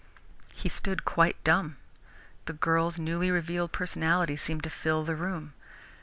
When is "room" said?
5.15-5.53